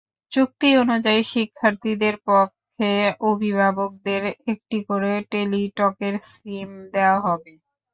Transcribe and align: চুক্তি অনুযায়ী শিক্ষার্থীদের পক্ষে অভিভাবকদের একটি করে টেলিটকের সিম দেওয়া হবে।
চুক্তি 0.31 0.69
অনুযায়ী 0.81 1.21
শিক্ষার্থীদের 1.33 2.15
পক্ষে 2.27 2.91
অভিভাবকদের 3.25 4.21
একটি 4.51 4.77
করে 4.89 5.11
টেলিটকের 5.31 6.15
সিম 6.29 6.69
দেওয়া 6.93 7.19
হবে। 7.25 7.51